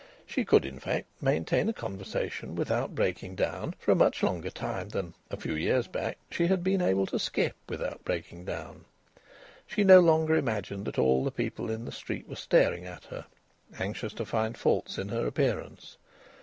[0.25, 4.89] She could, in fact, maintain a conversation without breaking down for a much longer time
[4.89, 8.85] than, a few years ago, she had been able to skip without breaking down.
[9.67, 13.27] She no longer imagined that all the people in the street were staring at her,
[13.77, 15.97] anxious to find faults in her appearance.